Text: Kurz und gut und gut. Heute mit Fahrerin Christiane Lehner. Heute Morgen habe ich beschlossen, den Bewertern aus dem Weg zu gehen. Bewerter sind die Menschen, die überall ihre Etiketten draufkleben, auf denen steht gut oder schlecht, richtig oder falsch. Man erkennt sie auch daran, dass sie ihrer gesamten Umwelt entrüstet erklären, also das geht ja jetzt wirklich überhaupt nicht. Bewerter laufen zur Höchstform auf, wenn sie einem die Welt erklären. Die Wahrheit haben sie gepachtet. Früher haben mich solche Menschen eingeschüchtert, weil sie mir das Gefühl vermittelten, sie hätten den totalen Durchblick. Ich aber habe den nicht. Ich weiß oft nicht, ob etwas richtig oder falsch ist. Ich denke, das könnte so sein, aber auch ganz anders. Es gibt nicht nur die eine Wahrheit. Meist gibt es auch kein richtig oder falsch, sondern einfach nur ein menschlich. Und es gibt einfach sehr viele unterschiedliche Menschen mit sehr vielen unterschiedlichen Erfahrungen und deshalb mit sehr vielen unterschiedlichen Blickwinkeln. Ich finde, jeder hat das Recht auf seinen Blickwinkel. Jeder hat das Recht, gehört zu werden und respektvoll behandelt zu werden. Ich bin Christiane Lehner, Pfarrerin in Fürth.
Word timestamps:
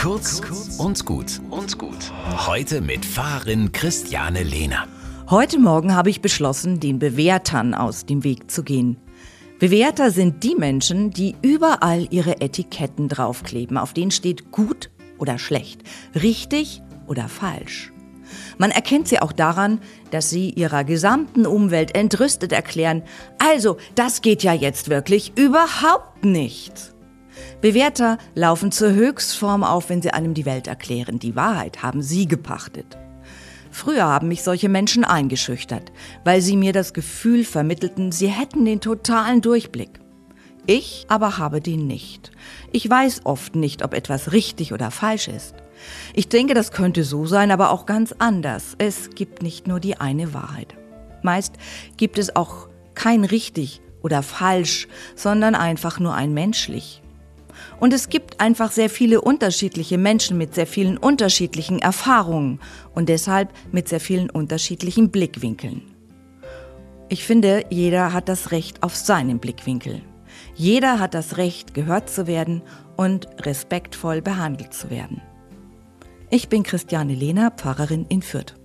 Kurz 0.00 0.40
und 0.78 1.04
gut 1.04 1.42
und 1.50 1.76
gut. 1.76 2.10
Heute 2.46 2.80
mit 2.80 3.04
Fahrerin 3.04 3.70
Christiane 3.70 4.42
Lehner. 4.42 4.88
Heute 5.28 5.58
Morgen 5.58 5.94
habe 5.94 6.08
ich 6.08 6.22
beschlossen, 6.22 6.80
den 6.80 6.98
Bewertern 6.98 7.74
aus 7.74 8.06
dem 8.06 8.24
Weg 8.24 8.50
zu 8.50 8.62
gehen. 8.62 8.96
Bewerter 9.58 10.10
sind 10.10 10.42
die 10.42 10.54
Menschen, 10.54 11.10
die 11.10 11.36
überall 11.42 12.08
ihre 12.08 12.40
Etiketten 12.40 13.08
draufkleben, 13.08 13.76
auf 13.76 13.92
denen 13.92 14.10
steht 14.10 14.50
gut 14.50 14.88
oder 15.18 15.38
schlecht, 15.38 15.82
richtig 16.14 16.80
oder 17.06 17.28
falsch. 17.28 17.92
Man 18.56 18.70
erkennt 18.70 19.06
sie 19.06 19.20
auch 19.20 19.32
daran, 19.32 19.80
dass 20.12 20.30
sie 20.30 20.48
ihrer 20.48 20.84
gesamten 20.84 21.44
Umwelt 21.44 21.94
entrüstet 21.94 22.52
erklären, 22.52 23.02
also 23.38 23.76
das 23.96 24.22
geht 24.22 24.42
ja 24.44 24.54
jetzt 24.54 24.88
wirklich 24.88 25.36
überhaupt 25.36 26.24
nicht. 26.24 26.94
Bewerter 27.60 28.18
laufen 28.34 28.72
zur 28.72 28.92
Höchstform 28.92 29.64
auf, 29.64 29.88
wenn 29.88 30.02
sie 30.02 30.10
einem 30.10 30.34
die 30.34 30.46
Welt 30.46 30.66
erklären. 30.66 31.18
Die 31.18 31.36
Wahrheit 31.36 31.82
haben 31.82 32.02
sie 32.02 32.26
gepachtet. 32.26 32.98
Früher 33.70 34.04
haben 34.04 34.28
mich 34.28 34.42
solche 34.42 34.68
Menschen 34.68 35.04
eingeschüchtert, 35.04 35.92
weil 36.24 36.40
sie 36.40 36.56
mir 36.56 36.72
das 36.72 36.92
Gefühl 36.92 37.44
vermittelten, 37.44 38.10
sie 38.10 38.28
hätten 38.28 38.64
den 38.64 38.80
totalen 38.80 39.40
Durchblick. 39.40 40.00
Ich 40.66 41.06
aber 41.08 41.38
habe 41.38 41.60
den 41.60 41.86
nicht. 41.86 42.32
Ich 42.72 42.88
weiß 42.88 43.22
oft 43.24 43.54
nicht, 43.54 43.82
ob 43.82 43.94
etwas 43.94 44.32
richtig 44.32 44.72
oder 44.72 44.90
falsch 44.90 45.28
ist. 45.28 45.54
Ich 46.14 46.28
denke, 46.28 46.54
das 46.54 46.72
könnte 46.72 47.04
so 47.04 47.26
sein, 47.26 47.50
aber 47.50 47.70
auch 47.70 47.86
ganz 47.86 48.14
anders. 48.18 48.74
Es 48.78 49.10
gibt 49.10 49.42
nicht 49.42 49.66
nur 49.66 49.80
die 49.80 49.96
eine 49.96 50.34
Wahrheit. 50.34 50.74
Meist 51.22 51.54
gibt 51.96 52.18
es 52.18 52.36
auch 52.36 52.68
kein 52.94 53.24
richtig 53.24 53.80
oder 54.02 54.22
falsch, 54.22 54.88
sondern 55.14 55.54
einfach 55.54 56.00
nur 56.00 56.14
ein 56.14 56.34
menschlich. 56.34 57.02
Und 57.78 57.92
es 57.92 58.08
gibt 58.08 58.40
einfach 58.40 58.72
sehr 58.72 58.90
viele 58.90 59.20
unterschiedliche 59.20 59.98
Menschen 59.98 60.38
mit 60.38 60.54
sehr 60.54 60.66
vielen 60.66 60.96
unterschiedlichen 60.96 61.78
Erfahrungen 61.78 62.60
und 62.94 63.08
deshalb 63.08 63.50
mit 63.72 63.88
sehr 63.88 64.00
vielen 64.00 64.30
unterschiedlichen 64.30 65.10
Blickwinkeln. 65.10 65.82
Ich 67.08 67.24
finde, 67.24 67.64
jeder 67.70 68.12
hat 68.12 68.28
das 68.28 68.52
Recht 68.52 68.82
auf 68.82 68.94
seinen 68.94 69.40
Blickwinkel. 69.40 70.02
Jeder 70.54 70.98
hat 70.98 71.14
das 71.14 71.38
Recht, 71.38 71.74
gehört 71.74 72.08
zu 72.10 72.26
werden 72.26 72.62
und 72.96 73.26
respektvoll 73.40 74.22
behandelt 74.22 74.74
zu 74.74 74.90
werden. 74.90 75.20
Ich 76.30 76.48
bin 76.48 76.62
Christiane 76.62 77.14
Lehner, 77.14 77.50
Pfarrerin 77.50 78.06
in 78.08 78.22
Fürth. 78.22 78.59